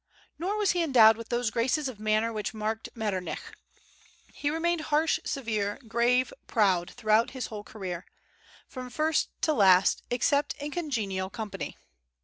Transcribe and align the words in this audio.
Nor 0.39 0.57
was 0.57 0.71
he 0.71 0.81
endowed 0.81 1.15
with 1.15 1.29
those 1.29 1.51
graces 1.51 1.87
of 1.87 1.99
manner 1.99 2.33
which 2.33 2.55
marked 2.55 2.89
Metternich. 2.95 3.37
He 4.33 4.49
remained 4.49 4.81
harsh, 4.89 5.19
severe, 5.25 5.77
grave, 5.87 6.33
proud 6.47 6.89
through 6.89 7.27
his 7.29 7.45
whole 7.45 7.63
career, 7.63 8.07
from 8.67 8.89
first 8.89 9.29
to 9.43 9.53
last, 9.53 10.01
except 10.09 10.55
in 10.55 10.71
congenial 10.71 11.29
company. 11.29 11.77